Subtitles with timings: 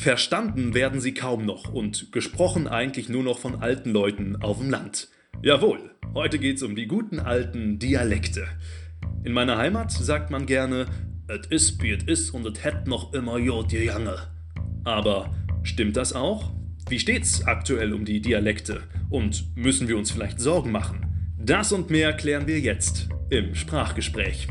[0.00, 4.70] Verstanden werden sie kaum noch und gesprochen eigentlich nur noch von alten Leuten auf dem
[4.70, 5.08] Land.
[5.42, 8.46] Jawohl, heute geht's um die guten alten Dialekte.
[9.24, 10.86] In meiner Heimat sagt man gerne,
[11.28, 14.16] et is wie et is und et hätt noch immer jod gegangen.
[14.84, 15.34] Aber
[15.64, 16.50] stimmt das auch?
[16.88, 18.80] Wie steht's aktuell um die Dialekte?
[19.10, 21.34] Und müssen wir uns vielleicht Sorgen machen?
[21.38, 24.48] Das und mehr klären wir jetzt im Sprachgespräch.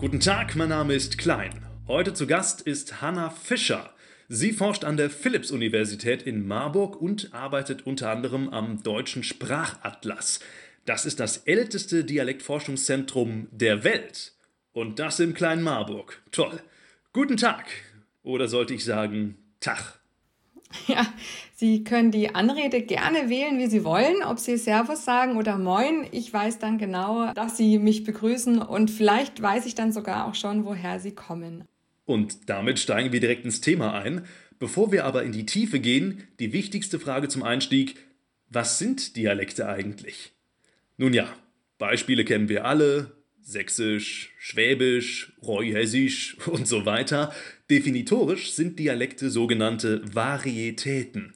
[0.00, 1.66] Guten Tag, mein Name ist Klein.
[1.88, 3.90] Heute zu Gast ist Hanna Fischer.
[4.28, 10.38] Sie forscht an der Philipps-Universität in Marburg und arbeitet unter anderem am Deutschen Sprachatlas.
[10.84, 14.34] Das ist das älteste Dialektforschungszentrum der Welt.
[14.72, 16.22] Und das im kleinen Marburg.
[16.30, 16.60] Toll.
[17.12, 17.66] Guten Tag.
[18.22, 19.98] Oder sollte ich sagen, Tag.
[20.86, 21.06] Ja,
[21.54, 26.06] Sie können die Anrede gerne wählen, wie Sie wollen, ob Sie Servus sagen oder Moin.
[26.12, 30.34] Ich weiß dann genau, dass Sie mich begrüßen und vielleicht weiß ich dann sogar auch
[30.34, 31.64] schon, woher Sie kommen.
[32.04, 34.24] Und damit steigen wir direkt ins Thema ein.
[34.58, 37.96] Bevor wir aber in die Tiefe gehen, die wichtigste Frage zum Einstieg,
[38.48, 40.32] was sind Dialekte eigentlich?
[40.96, 41.28] Nun ja,
[41.78, 47.32] Beispiele kennen wir alle, Sächsisch, Schwäbisch, Reuhessisch und so weiter.
[47.70, 51.34] Definitorisch sind Dialekte sogenannte Varietäten.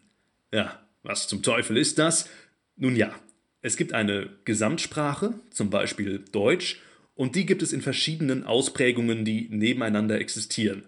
[0.50, 2.28] Ja, was zum Teufel ist das?
[2.76, 3.14] Nun ja,
[3.60, 6.80] es gibt eine Gesamtsprache, zum Beispiel Deutsch,
[7.14, 10.84] und die gibt es in verschiedenen Ausprägungen, die nebeneinander existieren.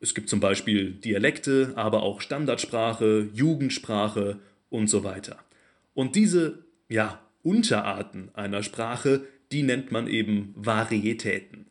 [0.00, 4.38] Es gibt zum Beispiel Dialekte, aber auch Standardsprache, Jugendsprache
[4.68, 5.38] und so weiter.
[5.94, 11.66] Und diese, ja, Unterarten einer Sprache, die nennt man eben Varietäten.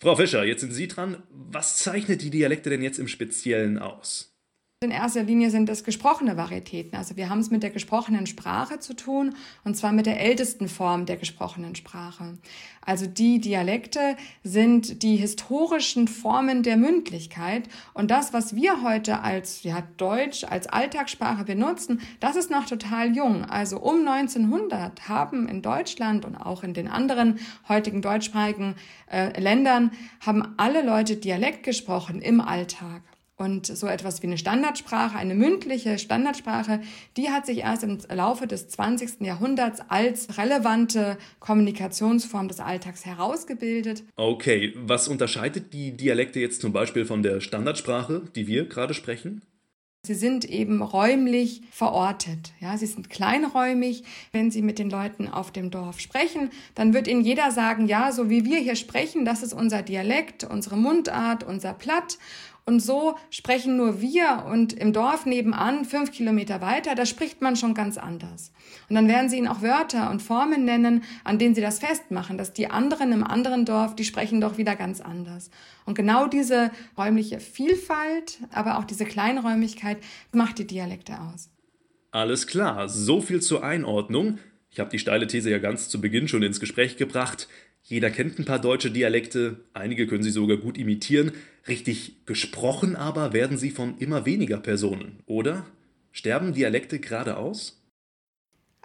[0.00, 1.22] Frau Fischer, jetzt sind Sie dran.
[1.30, 4.37] Was zeichnet die Dialekte denn jetzt im Speziellen aus?
[4.80, 6.96] In erster Linie sind das gesprochene Varietäten.
[6.96, 9.34] Also wir haben es mit der gesprochenen Sprache zu tun
[9.64, 12.38] und zwar mit der ältesten Form der gesprochenen Sprache.
[12.80, 19.64] Also die Dialekte sind die historischen Formen der Mündlichkeit und das, was wir heute als
[19.64, 23.44] ja, Deutsch, als Alltagssprache benutzen, das ist noch total jung.
[23.46, 28.76] Also um 1900 haben in Deutschland und auch in den anderen heutigen deutschsprachigen
[29.10, 29.90] äh, Ländern
[30.20, 33.02] haben alle Leute Dialekt gesprochen im Alltag.
[33.38, 36.80] Und so etwas wie eine Standardsprache, eine mündliche Standardsprache,
[37.16, 39.20] die hat sich erst im Laufe des 20.
[39.20, 44.02] Jahrhunderts als relevante Kommunikationsform des Alltags herausgebildet.
[44.16, 49.42] Okay, was unterscheidet die Dialekte jetzt zum Beispiel von der Standardsprache, die wir gerade sprechen?
[50.04, 52.52] Sie sind eben räumlich verortet.
[52.60, 54.04] Ja, sie sind kleinräumig.
[54.32, 58.10] Wenn Sie mit den Leuten auf dem Dorf sprechen, dann wird Ihnen jeder sagen, ja,
[58.12, 62.16] so wie wir hier sprechen, das ist unser Dialekt, unsere Mundart, unser Platt.
[62.68, 67.56] Und so sprechen nur wir und im Dorf nebenan, fünf Kilometer weiter, da spricht man
[67.56, 68.52] schon ganz anders.
[68.90, 72.36] Und dann werden sie ihnen auch Wörter und Formen nennen, an denen sie das festmachen,
[72.36, 75.50] dass die anderen im anderen Dorf, die sprechen doch wieder ganz anders.
[75.86, 79.96] Und genau diese räumliche Vielfalt, aber auch diese Kleinräumigkeit
[80.32, 81.48] macht die Dialekte aus.
[82.10, 84.40] Alles klar, so viel zur Einordnung.
[84.70, 87.48] Ich habe die steile These ja ganz zu Beginn schon ins Gespräch gebracht.
[87.88, 91.32] Jeder kennt ein paar deutsche Dialekte, einige können sie sogar gut imitieren.
[91.66, 95.64] Richtig gesprochen aber werden sie von immer weniger Personen, oder?
[96.12, 97.78] Sterben Dialekte gerade aus?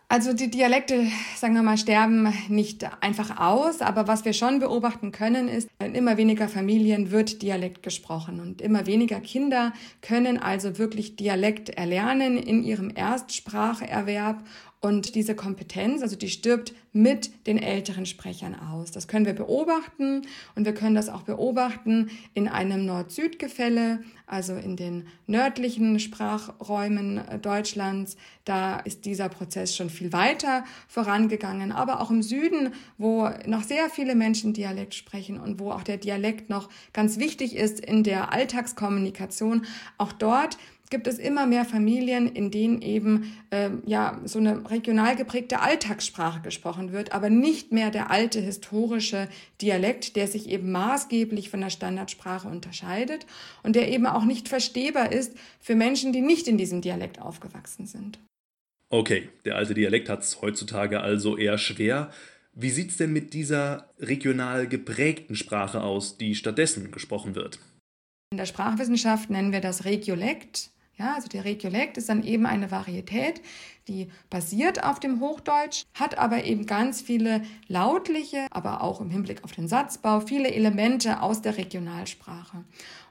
[0.08, 5.12] Also die Dialekte, sagen wir mal, sterben nicht einfach aus, aber was wir schon beobachten
[5.12, 10.78] können, ist, in immer weniger Familien wird Dialekt gesprochen und immer weniger Kinder können also
[10.78, 14.44] wirklich Dialekt erlernen in ihrem Erstspracherwerb
[14.84, 18.92] und diese Kompetenz, also die stirbt mit den älteren Sprechern aus.
[18.92, 20.24] Das können wir beobachten
[20.56, 28.18] und wir können das auch beobachten in einem Nord-Süd-Gefälle, also in den nördlichen Sprachräumen Deutschlands.
[28.44, 33.90] Da ist dieser Prozess schon viel weiter vorangegangen, aber auch im Süden, wo noch sehr
[33.90, 38.34] viele Menschen Dialekt sprechen und wo auch der Dialekt noch ganz wichtig ist in der
[38.34, 39.66] Alltagskommunikation,
[39.98, 40.58] auch dort
[40.94, 46.42] gibt es immer mehr Familien, in denen eben äh, ja so eine regional geprägte Alltagssprache
[46.42, 49.28] gesprochen wird, aber nicht mehr der alte historische
[49.60, 53.26] Dialekt, der sich eben maßgeblich von der Standardsprache unterscheidet
[53.64, 57.88] und der eben auch nicht verstehbar ist für Menschen, die nicht in diesem Dialekt aufgewachsen
[57.88, 58.20] sind.
[58.90, 62.12] Okay, der alte Dialekt hat es heutzutage also eher schwer.
[62.54, 67.58] Wie sieht es denn mit dieser regional geprägten Sprache aus, die stattdessen gesprochen wird?
[68.32, 70.70] In der Sprachwissenschaft nennen wir das Regiolekt.
[70.98, 73.42] Ja, also der Regiolekt ist dann eben eine Varietät,
[73.88, 79.44] die basiert auf dem Hochdeutsch, hat aber eben ganz viele lautliche, aber auch im Hinblick
[79.44, 82.64] auf den Satzbau, viele Elemente aus der Regionalsprache.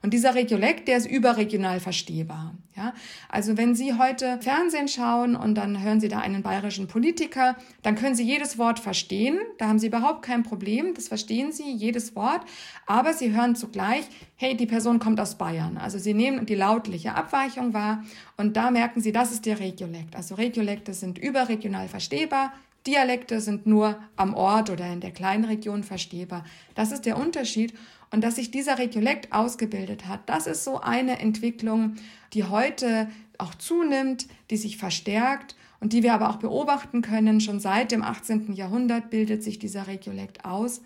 [0.03, 2.55] Und dieser Regiolekt, der ist überregional verstehbar.
[2.77, 2.93] Ja?
[3.29, 7.95] Also wenn Sie heute Fernsehen schauen und dann hören Sie da einen bayerischen Politiker, dann
[7.95, 9.39] können Sie jedes Wort verstehen.
[9.59, 10.95] Da haben Sie überhaupt kein Problem.
[10.95, 12.41] Das verstehen Sie, jedes Wort.
[12.85, 14.05] Aber Sie hören zugleich,
[14.35, 15.77] hey, die Person kommt aus Bayern.
[15.79, 18.03] Also Sie nehmen die lautliche Abweichung wahr
[18.37, 20.17] und da merken Sie, das ist der Regiolekt.
[20.17, 22.53] Also Regiolekte sind überregional verstehbar.
[22.87, 26.45] Dialekte sind nur am Ort oder in der kleinen Region verstehbar.
[26.75, 27.75] Das ist der Unterschied.
[28.11, 31.95] Und dass sich dieser Regiolekt ausgebildet hat, das ist so eine Entwicklung,
[32.35, 33.09] die heute
[33.39, 37.41] auch zunimmt, die sich verstärkt und die wir aber auch beobachten können.
[37.41, 38.53] Schon seit dem 18.
[38.53, 40.83] Jahrhundert bildet sich dieser Regiolekt aus.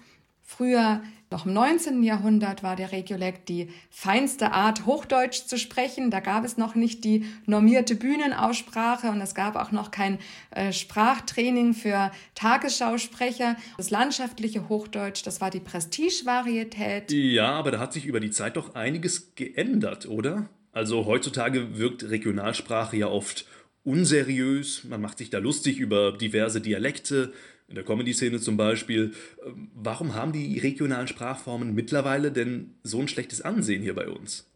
[0.49, 2.05] Früher, noch im 19.
[2.05, 6.13] Jahrhundert, war der Regiolekt die feinste Art, Hochdeutsch zu sprechen.
[6.13, 10.19] Da gab es noch nicht die normierte Bühnenaussprache und es gab auch noch kein
[10.53, 13.57] äh, Sprachtraining für Tagesschausprecher.
[13.77, 17.11] Das landschaftliche Hochdeutsch, das war die Prestigevarietät.
[17.11, 20.49] Ja, aber da hat sich über die Zeit doch einiges geändert, oder?
[20.71, 23.47] Also heutzutage wirkt Regionalsprache ja oft
[23.83, 27.33] unseriös, man macht sich da lustig über diverse Dialekte,
[27.69, 29.13] in der Comedy-Szene zum Beispiel.
[29.45, 34.47] Ähm, warum haben die regionalen Sprachformen mittlerweile denn so ein schlechtes Ansehen hier bei uns?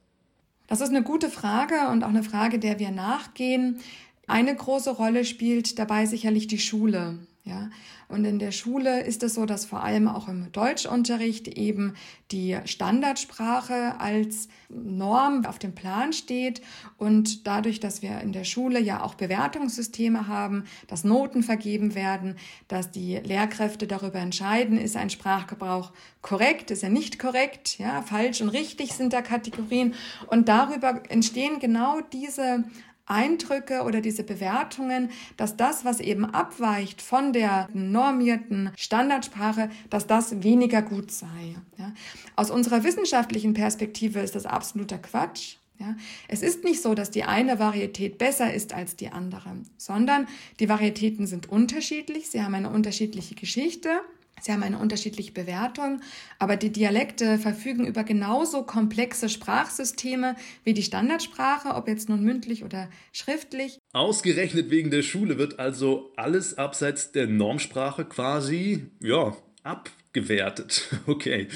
[0.67, 3.81] Das ist eine gute Frage und auch eine Frage, der wir nachgehen.
[4.29, 7.19] Eine große Rolle spielt dabei sicherlich die Schule.
[7.51, 7.69] Ja,
[8.07, 11.95] und in der Schule ist es so, dass vor allem auch im Deutschunterricht eben
[12.31, 16.63] die Standardsprache als Norm auf dem Plan steht.
[16.97, 22.37] Und dadurch, dass wir in der Schule ja auch Bewertungssysteme haben, dass Noten vergeben werden,
[22.69, 25.93] dass die Lehrkräfte darüber entscheiden, ist ein Sprachgebrauch
[26.23, 29.95] korrekt, ist er nicht korrekt, ja, falsch und richtig sind da Kategorien.
[30.29, 32.65] Und darüber entstehen genau diese
[33.11, 40.43] Eindrücke oder diese Bewertungen, dass das, was eben abweicht von der normierten Standardsprache, dass das
[40.43, 41.57] weniger gut sei.
[41.79, 41.93] Ja.
[42.37, 45.57] Aus unserer wissenschaftlichen Perspektive ist das absoluter Quatsch.
[45.79, 45.97] Ja,
[46.29, 50.29] es ist nicht so, dass die eine Varietät besser ist als die andere, sondern
[50.61, 54.03] die Varietäten sind unterschiedlich, sie haben eine unterschiedliche Geschichte
[54.41, 56.01] Sie haben eine unterschiedliche Bewertung,
[56.39, 62.65] aber die Dialekte verfügen über genauso komplexe Sprachsysteme wie die Standardsprache, ob jetzt nun mündlich
[62.65, 63.79] oder schriftlich.
[63.93, 70.89] Ausgerechnet wegen der Schule wird also alles abseits der Normsprache quasi, ja, abgewertet.
[71.07, 71.49] Okay.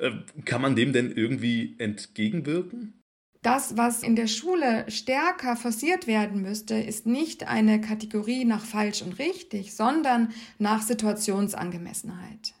[0.00, 2.99] Ähm, kann man dem denn irgendwie entgegenwirken?
[3.42, 9.00] Das, was in der Schule stärker forciert werden müsste, ist nicht eine Kategorie nach falsch
[9.00, 12.52] und richtig, sondern nach Situationsangemessenheit.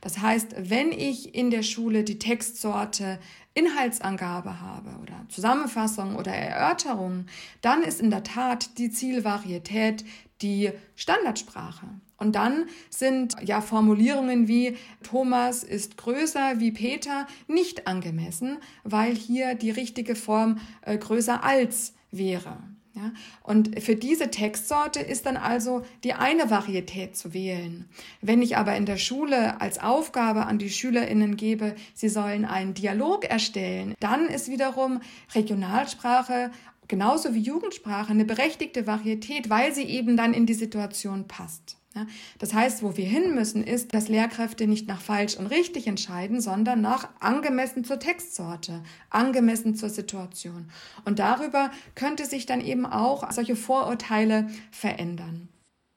[0.00, 3.18] Das heißt, wenn ich in der Schule die Textsorte
[3.54, 7.24] Inhaltsangabe habe oder Zusammenfassung oder Erörterung,
[7.62, 10.04] dann ist in der Tat die Zielvarietät
[10.42, 11.86] die Standardsprache.
[12.18, 19.54] Und dann sind ja Formulierungen wie Thomas ist größer wie Peter nicht angemessen, weil hier
[19.54, 22.58] die richtige Form äh, größer als wäre.
[22.96, 23.12] Ja?
[23.42, 27.88] Und für diese Textsorte ist dann also die eine Varietät zu wählen.
[28.22, 32.72] Wenn ich aber in der Schule als Aufgabe an die SchülerInnen gebe, sie sollen einen
[32.72, 35.00] Dialog erstellen, dann ist wiederum
[35.34, 36.50] Regionalsprache
[36.88, 41.76] genauso wie Jugendsprache eine berechtigte Varietät, weil sie eben dann in die Situation passt.
[41.96, 42.06] Ja,
[42.38, 46.42] das heißt, wo wir hin müssen, ist, dass Lehrkräfte nicht nach falsch und richtig entscheiden,
[46.42, 50.68] sondern nach angemessen zur Textsorte, angemessen zur Situation.
[51.06, 55.48] Und darüber könnte sich dann eben auch solche Vorurteile verändern.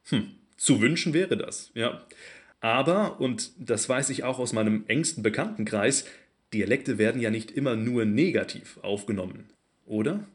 [0.05, 2.01] Hm, zu wünschen wäre das, ja.
[2.61, 6.05] Aber, und das weiß ich auch aus meinem engsten Bekanntenkreis,
[6.53, 9.49] Dialekte werden ja nicht immer nur negativ aufgenommen,
[9.85, 10.25] oder?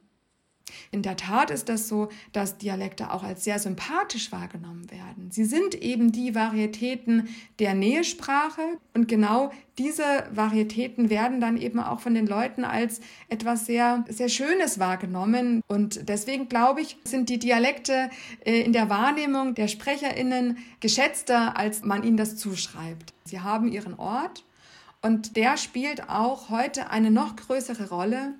[0.91, 5.31] In der Tat ist das so, dass Dialekte auch als sehr sympathisch wahrgenommen werden.
[5.31, 7.29] Sie sind eben die Varietäten
[7.59, 8.63] der Nähesprache
[8.95, 14.29] und genau diese Varietäten werden dann eben auch von den Leuten als etwas sehr, sehr
[14.29, 15.63] Schönes wahrgenommen.
[15.67, 18.09] Und deswegen glaube ich, sind die Dialekte
[18.45, 23.15] äh, in der Wahrnehmung der SprecherInnen geschätzter, als man ihnen das zuschreibt.
[23.25, 24.45] Sie haben ihren Ort
[25.03, 28.35] und der spielt auch heute eine noch größere Rolle,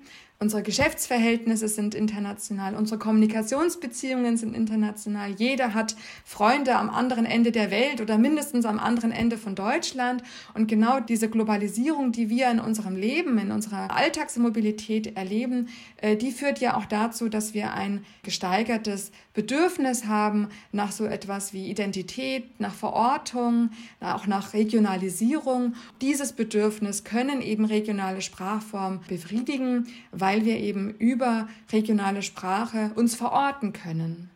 [0.45, 5.31] Unsere Geschäftsverhältnisse sind international, unsere Kommunikationsbeziehungen sind international.
[5.31, 10.21] Jeder hat Freunde am anderen Ende der Welt oder mindestens am anderen Ende von Deutschland.
[10.53, 16.29] Und genau diese Globalisierung, die wir in unserem Leben, in unserer Alltagsmobilität erleben, äh, die
[16.29, 22.59] führt ja auch dazu, dass wir ein gesteigertes Bedürfnis haben nach so etwas wie Identität,
[22.59, 25.75] nach Verortung, auch nach Regionalisierung.
[26.01, 33.73] Dieses Bedürfnis können eben regionale Sprachformen befriedigen, weil wir eben über regionale Sprache uns verorten
[33.73, 34.31] können.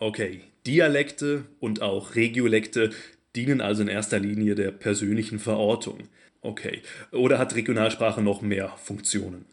[0.00, 2.90] Okay, Dialekte und auch Regiolekte
[3.36, 5.98] dienen also in erster Linie der persönlichen Verortung.
[6.40, 9.46] Okay, oder hat Regionalsprache noch mehr Funktionen?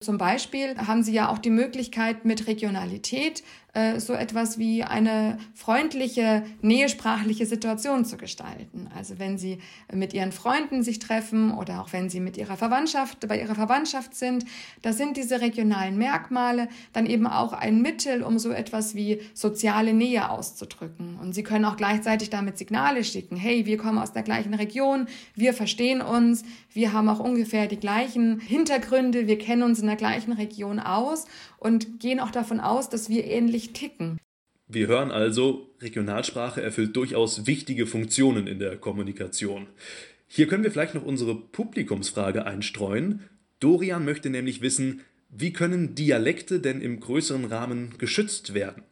[0.00, 3.42] Zum Beispiel haben Sie ja auch die Möglichkeit, mit Regionalität
[3.74, 8.88] äh, so etwas wie eine freundliche, nähesprachliche Situation zu gestalten.
[8.94, 9.58] Also wenn Sie
[9.92, 14.14] mit Ihren Freunden sich treffen oder auch wenn Sie mit Ihrer Verwandtschaft, bei Ihrer Verwandtschaft
[14.14, 14.44] sind,
[14.82, 19.92] da sind diese regionalen Merkmale dann eben auch ein Mittel, um so etwas wie soziale
[19.92, 21.18] Nähe auszudrücken.
[21.20, 23.36] Und Sie können auch gleichzeitig damit Signale schicken.
[23.36, 27.76] Hey, wir kommen aus der gleichen Region, wir verstehen uns, wir haben auch ungefähr die
[27.76, 31.26] gleichen Hintergründe, wir kennen uns in der gleichen Region aus
[31.58, 34.18] und gehen auch davon aus, dass wir ähnlich ticken.
[34.66, 39.66] Wir hören also, Regionalsprache erfüllt durchaus wichtige Funktionen in der Kommunikation.
[40.26, 43.28] Hier können wir vielleicht noch unsere Publikumsfrage einstreuen.
[43.60, 48.84] Dorian möchte nämlich wissen, wie können Dialekte denn im größeren Rahmen geschützt werden?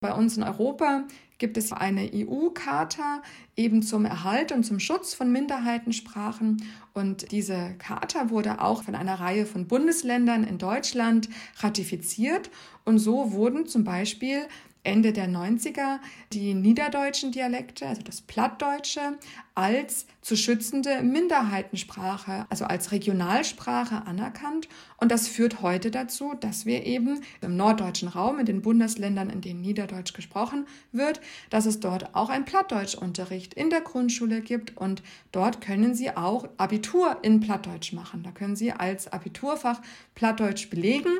[0.00, 1.06] Bei uns in Europa
[1.42, 3.20] gibt es eine EU-Charta
[3.56, 6.62] eben zum Erhalt und zum Schutz von Minderheitensprachen.
[6.94, 12.48] Und diese Charta wurde auch von einer Reihe von Bundesländern in Deutschland ratifiziert.
[12.84, 14.42] Und so wurden zum Beispiel
[14.84, 16.00] Ende der 90er
[16.32, 19.18] die niederdeutschen Dialekte, also das Plattdeutsche,
[19.54, 24.68] als zu schützende Minderheitensprache, also als Regionalsprache anerkannt.
[24.96, 29.40] Und das führt heute dazu, dass wir eben im norddeutschen Raum, in den Bundesländern, in
[29.40, 31.20] denen Niederdeutsch gesprochen wird,
[31.50, 34.76] dass es dort auch ein Plattdeutschunterricht in der Grundschule gibt.
[34.76, 38.22] Und dort können Sie auch Abitur in Plattdeutsch machen.
[38.24, 39.80] Da können Sie als Abiturfach
[40.14, 41.18] Plattdeutsch belegen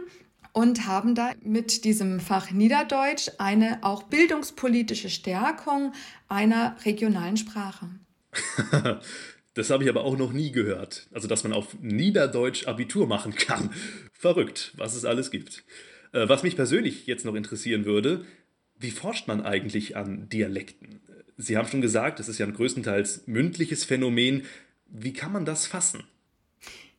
[0.53, 5.93] und haben da mit diesem Fach Niederdeutsch eine auch bildungspolitische Stärkung
[6.29, 7.89] einer regionalen Sprache.
[9.55, 11.09] das habe ich aber auch noch nie gehört.
[11.13, 13.71] Also, dass man auf Niederdeutsch Abitur machen kann.
[14.13, 15.65] Verrückt, was es alles gibt.
[16.13, 18.25] Äh, was mich persönlich jetzt noch interessieren würde,
[18.79, 21.01] wie forscht man eigentlich an Dialekten?
[21.37, 24.43] Sie haben schon gesagt, es ist ja ein größtenteils mündliches Phänomen.
[24.87, 26.05] Wie kann man das fassen?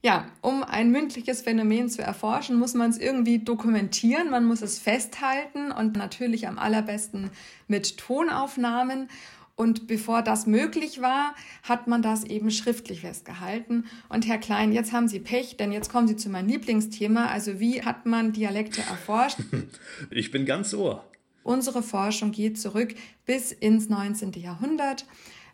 [0.06, 4.78] Ja, um ein mündliches Phänomen zu erforschen, muss man es irgendwie dokumentieren, man muss es
[4.78, 7.30] festhalten und natürlich am allerbesten
[7.70, 9.08] mit Tonaufnahmen.
[9.56, 13.86] Und bevor das möglich war, hat man das eben schriftlich festgehalten.
[14.10, 17.28] Und Herr Klein, jetzt haben Sie Pech, denn jetzt kommen Sie zu meinem Lieblingsthema.
[17.28, 19.40] Also wie hat man Dialekte erforscht?
[20.10, 21.06] Ich bin ganz ohr.
[21.44, 22.96] Unsere Forschung geht zurück
[23.26, 24.32] bis ins 19.
[24.34, 25.06] Jahrhundert.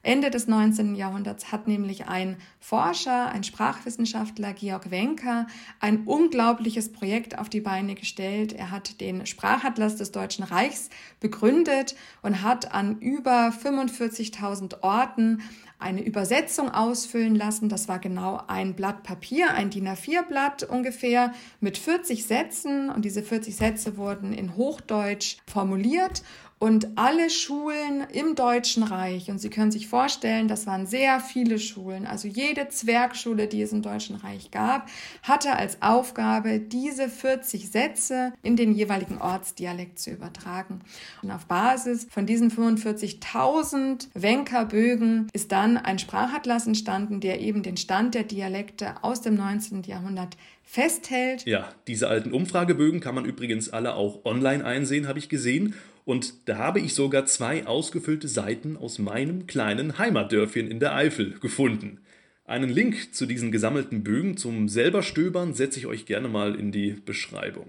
[0.02, 0.96] Ende des 19.
[0.96, 5.48] Jahrhunderts hat nämlich ein Forscher, ein Sprachwissenschaftler, Georg Wenker,
[5.82, 8.54] ein unglaubliches Projekt auf die Beine gestellt.
[8.54, 10.90] Er hat den Sprachatlas des Deutschen Reichs
[11.20, 15.42] begründet und hat an über 45.000 Orten
[15.80, 17.70] eine Übersetzung ausfüllen lassen.
[17.70, 22.90] Das war genau ein Blatt Papier, ein DIN A4-Blatt ungefähr mit 40 Sätzen.
[22.90, 26.22] Und diese 40 Sätze wurden in Hochdeutsch formuliert
[26.60, 31.58] und alle Schulen im Deutschen Reich, und Sie können sich vorstellen, das waren sehr viele
[31.58, 34.90] Schulen, also jede Zwergschule, die es im Deutschen Reich gab,
[35.24, 40.82] hatte als Aufgabe, diese 40 Sätze in den jeweiligen Ortsdialekt zu übertragen.
[41.22, 47.78] Und auf Basis von diesen 45.000 Wenkerbögen ist dann ein Sprachatlas entstanden, der eben den
[47.78, 49.84] Stand der Dialekte aus dem 19.
[49.84, 50.36] Jahrhundert
[50.70, 51.48] festhält.
[51.48, 55.74] Ja, diese alten Umfragebögen kann man übrigens alle auch online einsehen, habe ich gesehen.
[56.10, 61.38] Und da habe ich sogar zwei ausgefüllte Seiten aus meinem kleinen Heimatdörfchen in der Eifel
[61.40, 62.00] gefunden.
[62.46, 66.72] Einen Link zu diesen gesammelten Bögen zum selber stöbern setze ich euch gerne mal in
[66.72, 67.68] die Beschreibung.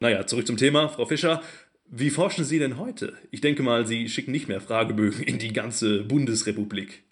[0.00, 1.44] Naja, zurück zum Thema, Frau Fischer.
[1.88, 3.12] Wie forschen Sie denn heute?
[3.30, 7.04] Ich denke mal, Sie schicken nicht mehr Fragebögen in die ganze Bundesrepublik.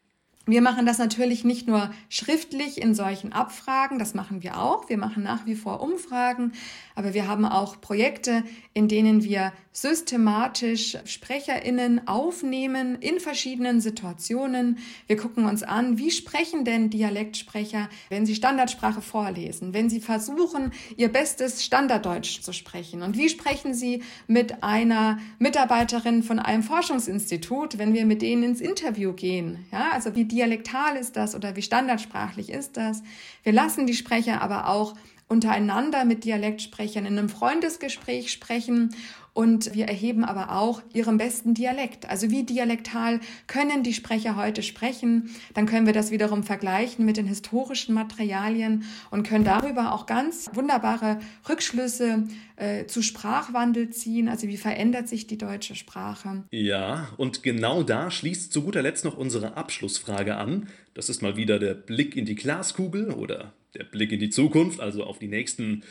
[0.47, 4.91] Wir machen das natürlich nicht nur schriftlich in solchen Abfragen, das machen wir auch.
[4.91, 6.53] Wir machen nach wie vor Umfragen,
[6.95, 14.79] aber wir haben auch Projekte, in denen wir systematisch Sprecherinnen aufnehmen in verschiedenen Situationen.
[15.07, 20.73] Wir gucken uns an, wie sprechen denn Dialektsprecher, wenn sie Standardsprache vorlesen, wenn sie versuchen,
[20.97, 27.79] ihr bestes Standarddeutsch zu sprechen und wie sprechen sie mit einer Mitarbeiterin von einem Forschungsinstitut,
[27.79, 29.65] wenn wir mit denen ins Interview gehen.
[29.73, 33.03] Ja, also wie dialektal ist das oder wie standardsprachlich ist das?
[33.43, 34.95] Wir lassen die Sprecher aber auch
[35.29, 38.95] untereinander mit Dialektsprechern in einem Freundesgespräch sprechen
[39.35, 42.09] und wir erheben aber auch ihren besten Dialekt.
[42.09, 45.29] Also wie dialektal können die Sprecher heute sprechen?
[45.55, 50.49] Dann können wir das wiederum vergleichen mit den historischen Materialien und können darüber auch ganz
[50.55, 52.25] wunderbare Rückschlüsse
[52.57, 54.29] äh, zu Sprachwandel ziehen.
[54.29, 56.45] Also wie verändert sich die deutsche Sprache?
[56.53, 60.69] Ja, und genau da schließt zu guter Letzt noch unsere Abschlussfrage an.
[60.95, 64.79] Das ist mal wieder der Blick in die Glaskugel oder der Blick in die Zukunft,
[64.79, 65.83] also auf die nächsten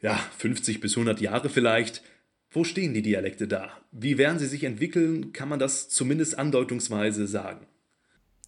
[0.00, 2.02] ja, 50 bis 100 Jahre vielleicht.
[2.50, 3.70] Wo stehen die Dialekte da?
[3.92, 5.32] Wie werden sie sich entwickeln?
[5.32, 7.66] Kann man das zumindest andeutungsweise sagen?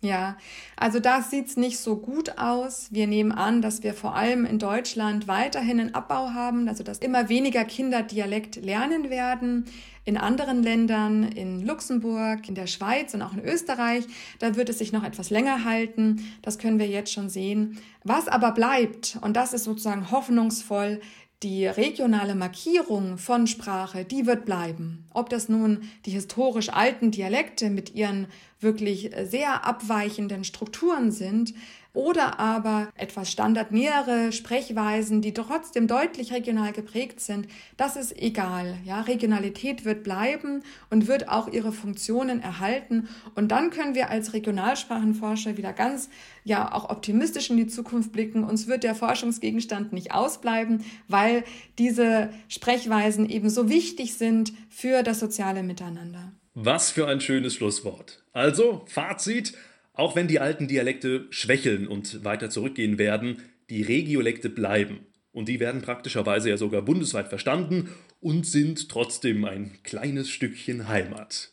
[0.02, 0.38] Ja,
[0.76, 2.88] also da sieht's nicht so gut aus.
[2.90, 6.98] Wir nehmen an, dass wir vor allem in Deutschland weiterhin einen Abbau haben, also dass
[6.98, 9.66] immer weniger Kinder Dialekt lernen werden.
[10.06, 14.06] In anderen Ländern, in Luxemburg, in der Schweiz und auch in Österreich,
[14.38, 16.24] da wird es sich noch etwas länger halten.
[16.40, 17.78] Das können wir jetzt schon sehen.
[18.02, 21.02] Was aber bleibt, und das ist sozusagen hoffnungsvoll,
[21.42, 25.06] die regionale Markierung von Sprache, die wird bleiben.
[25.14, 28.26] Ob das nun die historisch alten Dialekte mit ihren
[28.60, 31.54] wirklich sehr abweichenden Strukturen sind
[31.92, 38.76] oder aber etwas standardnähere Sprechweisen, die trotzdem deutlich regional geprägt sind, das ist egal.
[38.84, 43.08] Ja, Regionalität wird bleiben und wird auch ihre Funktionen erhalten.
[43.34, 46.10] Und dann können wir als Regionalsprachenforscher wieder ganz,
[46.44, 48.44] ja, auch optimistisch in die Zukunft blicken.
[48.44, 51.42] Uns wird der Forschungsgegenstand nicht ausbleiben, weil
[51.78, 56.32] diese Sprechweisen eben so wichtig sind für das soziale Miteinander.
[56.54, 58.22] Was für ein schönes Schlusswort.
[58.32, 59.52] Also, Fazit.
[59.92, 65.06] Auch wenn die alten Dialekte schwächeln und weiter zurückgehen werden, die Regiolekte bleiben.
[65.32, 67.90] Und die werden praktischerweise ja sogar bundesweit verstanden
[68.20, 71.52] und sind trotzdem ein kleines Stückchen Heimat.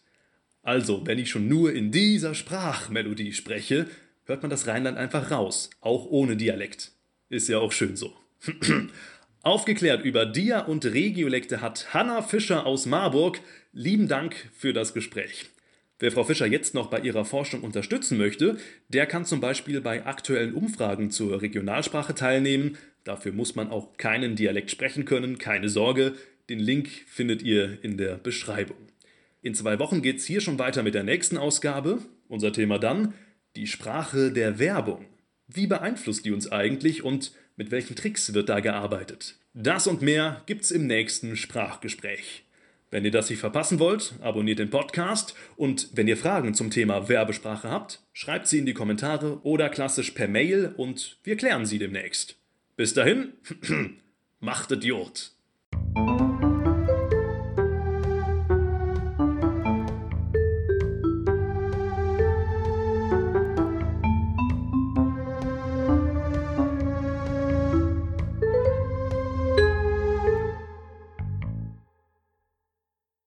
[0.63, 3.87] Also, wenn ich schon nur in dieser Sprachmelodie spreche,
[4.25, 6.91] hört man das Rheinland einfach raus, auch ohne Dialekt.
[7.29, 8.13] Ist ja auch schön so.
[9.43, 13.39] Aufgeklärt über Dia- und Regiolekte hat Hanna Fischer aus Marburg.
[13.79, 15.51] Lieben Dank für das Gespräch.
[15.99, 18.57] Wer Frau Fischer jetzt noch bei ihrer Forschung unterstützen möchte,
[18.87, 22.79] der kann zum Beispiel bei aktuellen Umfragen zur Regionalsprache teilnehmen.
[23.03, 26.15] Dafür muss man auch keinen Dialekt sprechen können, keine Sorge.
[26.49, 28.77] Den Link findet ihr in der Beschreibung.
[29.43, 31.99] In zwei Wochen geht es hier schon weiter mit der nächsten Ausgabe.
[32.29, 33.13] Unser Thema dann
[33.55, 35.05] die Sprache der Werbung.
[35.47, 39.35] Wie beeinflusst die uns eigentlich und mit welchen Tricks wird da gearbeitet?
[39.53, 42.43] Das und mehr gibt's im nächsten Sprachgespräch.
[42.89, 47.09] Wenn ihr das nicht verpassen wollt, abonniert den Podcast und wenn ihr Fragen zum Thema
[47.09, 51.79] Werbesprache habt, schreibt sie in die Kommentare oder klassisch per Mail und wir klären sie
[51.79, 52.37] demnächst.
[52.77, 53.33] Bis dahin,
[54.39, 55.31] machtet Jod!